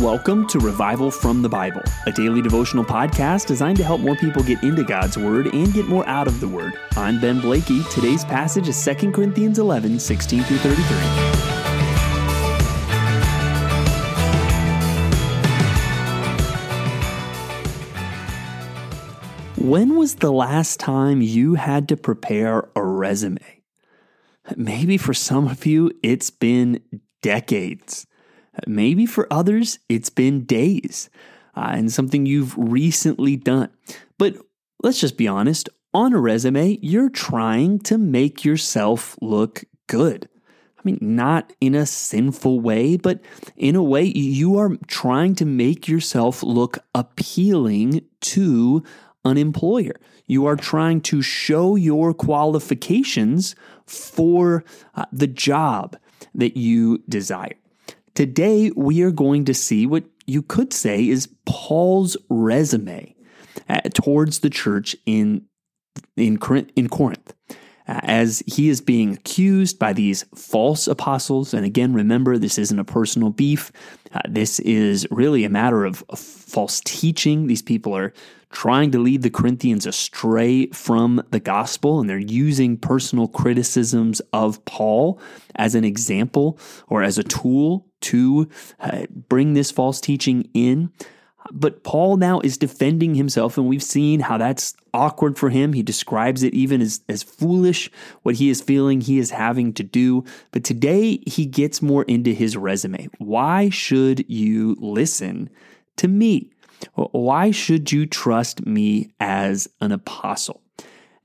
[0.00, 4.42] Welcome to Revival from the Bible, a daily devotional podcast designed to help more people
[4.42, 6.74] get into God's Word and get more out of the Word.
[6.98, 7.82] I'm Ben Blakey.
[7.84, 10.86] Today's passage is 2 Corinthians 11 16 through 33.
[19.66, 23.62] When was the last time you had to prepare a resume?
[24.56, 26.82] Maybe for some of you, it's been
[27.22, 28.06] decades.
[28.66, 31.10] Maybe for others, it's been days
[31.54, 33.70] uh, and something you've recently done.
[34.18, 34.36] But
[34.82, 40.28] let's just be honest on a resume, you're trying to make yourself look good.
[40.78, 43.20] I mean, not in a sinful way, but
[43.56, 48.84] in a way you are trying to make yourself look appealing to
[49.24, 49.94] an employer.
[50.26, 54.64] You are trying to show your qualifications for
[54.94, 55.96] uh, the job
[56.34, 57.54] that you desire.
[58.16, 63.14] Today, we are going to see what you could say is Paul's resume
[63.68, 65.44] uh, towards the church in,
[66.16, 66.38] in,
[66.74, 67.34] in Corinth.
[67.88, 71.54] Uh, as he is being accused by these false apostles.
[71.54, 73.70] And again, remember, this isn't a personal beef.
[74.12, 77.46] Uh, this is really a matter of, false teaching.
[77.46, 78.12] These people are
[78.50, 84.64] trying to lead the Corinthians astray from the gospel, and they're using personal criticisms of
[84.64, 85.20] Paul
[85.54, 88.48] as an example or as a tool to
[88.80, 90.90] uh, bring this false teaching in.
[91.52, 95.72] But Paul now is defending himself, and we've seen how that's awkward for him.
[95.72, 97.90] He describes it even as, as foolish,
[98.22, 100.24] what he is feeling he is having to do.
[100.52, 103.08] But today he gets more into his resume.
[103.18, 105.50] Why should you listen
[105.96, 106.50] to me?
[106.94, 110.62] Why should you trust me as an apostle?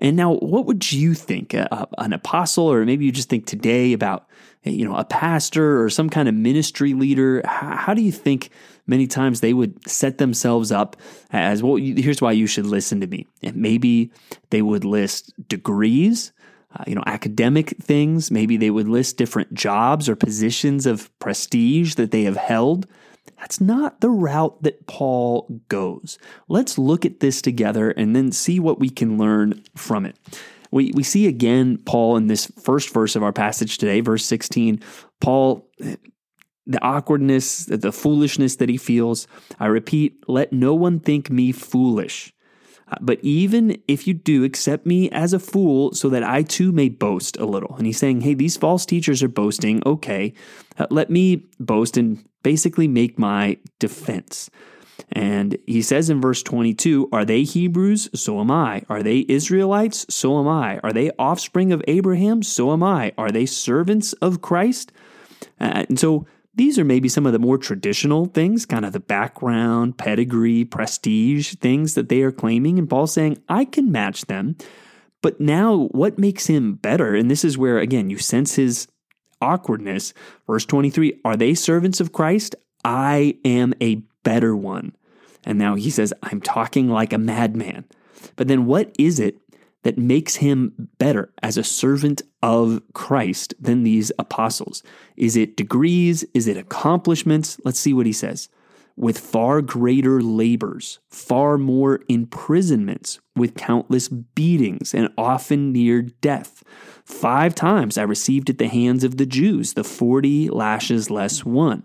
[0.00, 1.54] And now, what would you think?
[1.54, 4.26] Uh, an apostle, or maybe you just think today about
[4.64, 7.42] you know a pastor or some kind of ministry leader.
[7.44, 8.48] How, do you think
[8.86, 10.96] many times they would set themselves up
[11.32, 11.76] as well?
[11.76, 13.26] Here's why you should listen to me.
[13.42, 14.10] And maybe
[14.48, 16.32] they would list degrees.
[16.72, 18.30] Uh, you know, academic things.
[18.30, 22.86] Maybe they would list different jobs or positions of prestige that they have held.
[23.40, 26.18] That's not the route that Paul goes.
[26.48, 30.16] Let's look at this together and then see what we can learn from it.
[30.70, 34.80] We, we see again Paul in this first verse of our passage today, verse 16.
[35.20, 39.26] Paul, the awkwardness, the foolishness that he feels.
[39.58, 42.32] I repeat, let no one think me foolish.
[43.00, 46.88] But even if you do, accept me as a fool so that I too may
[46.88, 47.76] boast a little.
[47.76, 49.82] And he's saying, hey, these false teachers are boasting.
[49.86, 50.34] Okay,
[50.78, 54.50] uh, let me boast and basically make my defense.
[55.12, 58.10] And he says in verse 22 Are they Hebrews?
[58.14, 58.82] So am I.
[58.88, 60.06] Are they Israelites?
[60.12, 60.78] So am I.
[60.78, 62.42] Are they offspring of Abraham?
[62.42, 63.12] So am I.
[63.18, 64.92] Are they servants of Christ?
[65.60, 66.26] Uh, and so
[66.60, 71.54] these are maybe some of the more traditional things, kind of the background, pedigree, prestige
[71.54, 72.78] things that they are claiming.
[72.78, 74.56] And Paul's saying, I can match them.
[75.22, 77.14] But now, what makes him better?
[77.14, 78.88] And this is where, again, you sense his
[79.40, 80.12] awkwardness.
[80.46, 82.54] Verse 23 Are they servants of Christ?
[82.84, 84.94] I am a better one.
[85.44, 87.86] And now he says, I'm talking like a madman.
[88.36, 89.38] But then what is it
[89.82, 94.82] that makes him better as a servant of Christ than these apostles?
[95.16, 96.24] Is it degrees?
[96.34, 97.58] Is it accomplishments?
[97.64, 98.48] Let's see what he says.
[98.96, 106.62] With far greater labors, far more imprisonments, with countless beatings, and often near death.
[107.04, 111.84] Five times I received at the hands of the Jews the forty lashes less one.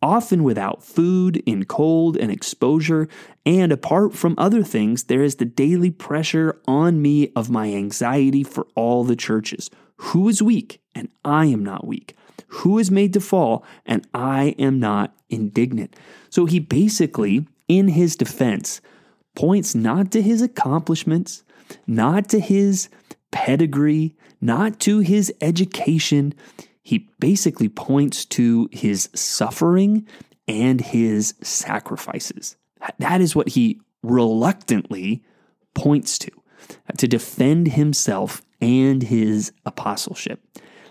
[0.00, 3.08] often without food, in cold and exposure,
[3.44, 8.44] and apart from other things, there is the daily pressure on me of my anxiety
[8.44, 9.70] for all the churches.
[9.96, 12.16] Who is weak, and I am not weak?
[12.48, 15.96] Who is made to fall, and I am not indignant?
[16.30, 18.80] So he basically, in his defense,
[19.34, 21.42] points not to his accomplishments,
[21.86, 22.88] not to his
[23.30, 26.34] pedigree, not to his education
[26.88, 30.06] he basically points to his suffering
[30.46, 32.56] and his sacrifices.
[32.98, 35.22] That is what he reluctantly
[35.74, 36.30] points to
[36.88, 40.40] uh, to defend himself and his apostleship.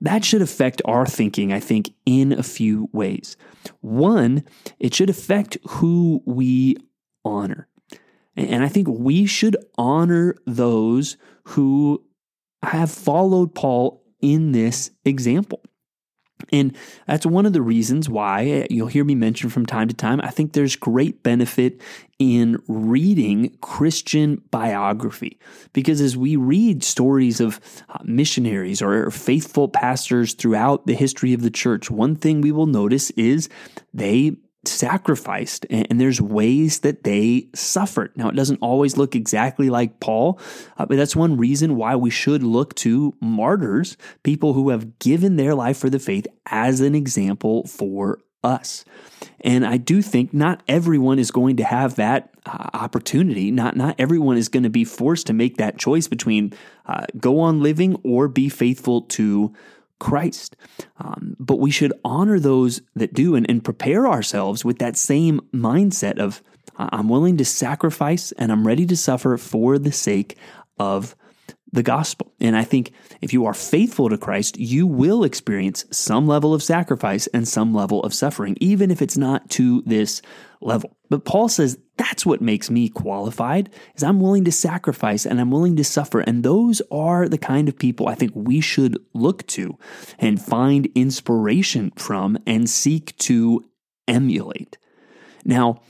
[0.00, 3.36] that should affect our thinking, I think, in a few ways.
[3.80, 4.44] One,
[4.78, 6.76] it should affect who we
[7.24, 7.66] honor.
[8.36, 11.16] And I think we should honor those
[11.48, 12.04] who
[12.62, 15.60] have followed Paul in this example.
[16.52, 16.76] And
[17.06, 20.20] that's one of the reasons why you'll hear me mention from time to time.
[20.20, 21.80] I think there's great benefit
[22.18, 25.38] in reading Christian biography
[25.72, 31.42] because as we read stories of uh, missionaries or faithful pastors throughout the history of
[31.42, 33.48] the church, one thing we will notice is
[33.94, 38.12] they sacrificed and there's ways that they suffered.
[38.16, 40.38] Now, it doesn't always look exactly like Paul,
[40.76, 45.36] uh, but that's one reason why we should look to martyrs, people who have given
[45.36, 48.84] their life for the faith as an example for us.
[49.40, 53.50] And I do think not everyone is going to have that uh, opportunity.
[53.50, 56.52] Not not everyone is going to be forced to make that choice between
[56.86, 59.52] uh, go on living or be faithful to
[60.00, 60.56] Christ.
[60.98, 65.40] Um, but we should honor those that do and, and prepare ourselves with that same
[65.54, 66.42] mindset of
[66.76, 70.38] I'm willing to sacrifice and I'm ready to suffer for the sake
[70.78, 71.14] of
[71.72, 72.32] the gospel.
[72.40, 76.62] And I think if you are faithful to Christ, you will experience some level of
[76.62, 80.22] sacrifice and some level of suffering, even if it's not to this
[80.60, 80.96] level.
[81.10, 85.50] But Paul says that's what makes me qualified is I'm willing to sacrifice and I'm
[85.50, 86.20] willing to suffer.
[86.20, 89.76] And those are the kind of people I think we should look to
[90.18, 93.66] and find inspiration from and seek to
[94.08, 94.78] emulate.
[95.44, 95.82] Now,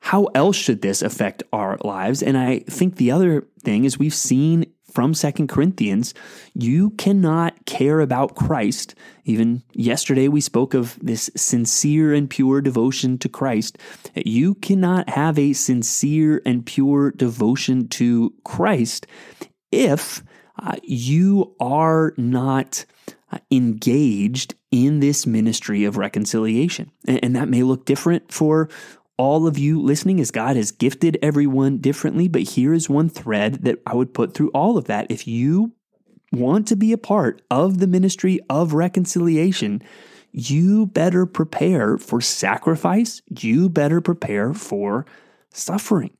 [0.00, 2.22] how else should this affect our lives?
[2.22, 6.12] And I think the other thing is we've seen from Second Corinthians,
[6.54, 8.96] you cannot care about Christ.
[9.24, 13.78] Even yesterday, we spoke of this sincere and pure devotion to Christ.
[14.16, 19.06] You cannot have a sincere and pure devotion to Christ
[19.70, 20.24] if
[20.60, 22.84] uh, you are not
[23.30, 26.90] uh, engaged in this ministry of reconciliation.
[27.06, 28.68] And, and that may look different for
[29.18, 33.64] all of you listening as God has gifted everyone differently, but here is one thread
[33.64, 35.10] that I would put through all of that.
[35.10, 35.72] If you
[36.32, 39.82] want to be a part of the ministry of reconciliation,
[40.30, 43.20] you better prepare for sacrifice.
[43.28, 45.04] You better prepare for
[45.50, 46.16] suffering.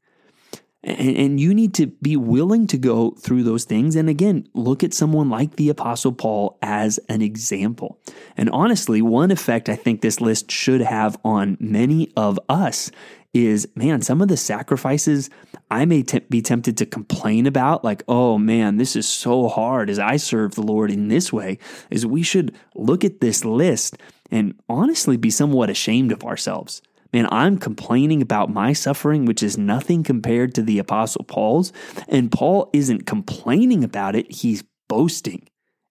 [0.84, 3.96] And, and, you need to be willing to go through those things.
[3.96, 7.98] And again, look at someone like the Apostle Paul as an example.
[8.36, 12.92] And honestly, one effect I think this list should have on many of us
[13.34, 15.30] is man, some of the sacrifices
[15.70, 19.98] I may be tempted to complain about, like, oh man, this is so hard as
[19.98, 21.58] I serve the Lord in this way,
[21.90, 23.98] is we should look at this list
[24.30, 26.82] and honestly be somewhat ashamed of ourselves.
[27.12, 31.72] Man, I'm complaining about my suffering, which is nothing compared to the Apostle Paul's.
[32.06, 35.48] And Paul isn't complaining about it, he's boasting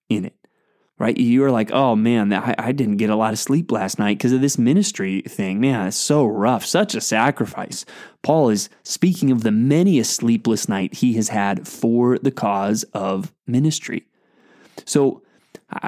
[0.10, 0.36] in it,
[1.00, 1.18] right?
[1.18, 4.32] You're like, oh man, I, I didn't get a lot of sleep last night because
[4.32, 5.60] of this ministry thing.
[5.60, 7.84] Man, it's so rough, such a sacrifice.
[8.22, 12.84] Paul is speaking of the many a sleepless night he has had for the cause
[12.94, 14.06] of ministry.
[14.86, 15.24] So,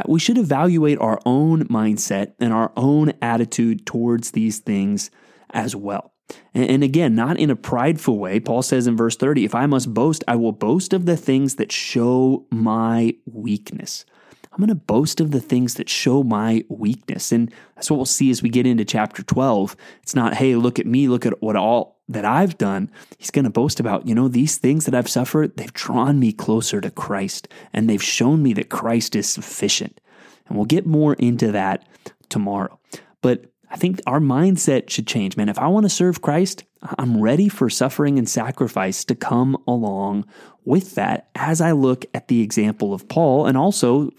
[0.08, 5.10] we should evaluate our own mindset and our own attitude towards these things
[5.52, 6.14] as well.
[6.54, 8.40] And again, not in a prideful way.
[8.40, 11.56] Paul says in verse 30 if I must boast, I will boast of the things
[11.56, 14.06] that show my weakness.
[14.52, 17.32] I'm going to boast of the things that show my weakness.
[17.32, 19.76] And that's what we'll see as we get into chapter 12.
[20.02, 22.92] It's not, hey, look at me, look at what all that I've done.
[23.18, 26.34] He's going to boast about, you know, these things that I've suffered, they've drawn me
[26.34, 30.02] closer to Christ and they've shown me that Christ is sufficient.
[30.48, 31.88] And we'll get more into that
[32.28, 32.80] tomorrow.
[33.22, 35.50] But I think our mindset should change, man.
[35.50, 36.64] If I want to serve Christ,
[36.98, 40.26] I'm ready for suffering and sacrifice to come along
[40.66, 44.12] with that as I look at the example of Paul and also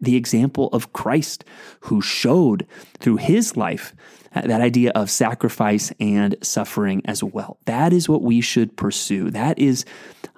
[0.00, 1.44] the example of Christ,
[1.80, 2.66] who showed
[2.98, 3.94] through his life
[4.32, 7.58] that idea of sacrifice and suffering as well.
[7.66, 9.30] That is what we should pursue.
[9.30, 9.84] That is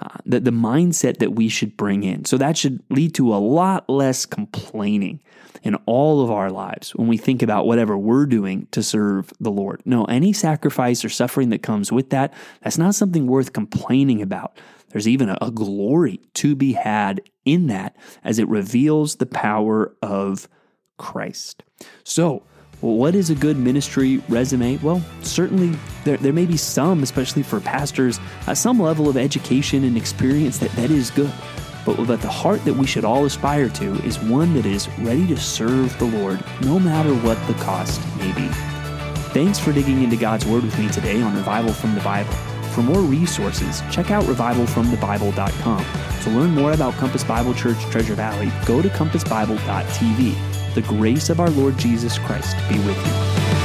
[0.00, 2.24] uh, the, the mindset that we should bring in.
[2.26, 5.20] So that should lead to a lot less complaining
[5.62, 9.50] in all of our lives when we think about whatever we're doing to serve the
[9.50, 9.80] Lord.
[9.84, 14.58] No, any sacrifice or suffering that comes with that, that's not something worth complaining about.
[14.96, 19.94] There's even a, a glory to be had in that as it reveals the power
[20.00, 20.48] of
[20.96, 21.62] Christ.
[22.02, 22.44] So,
[22.80, 24.78] what is a good ministry resume?
[24.78, 29.84] Well, certainly there, there may be some, especially for pastors, uh, some level of education
[29.84, 31.32] and experience that, that is good.
[31.84, 35.26] But, but the heart that we should all aspire to is one that is ready
[35.26, 38.48] to serve the Lord no matter what the cost may be.
[39.34, 42.32] Thanks for digging into God's Word with me today on Revival from the Bible.
[42.76, 45.84] For more resources, check out revivalfromthebible.com.
[46.24, 50.74] To learn more about Compass Bible Church Treasure Valley, go to compassbible.tv.
[50.74, 53.55] The grace of our Lord Jesus Christ be with you.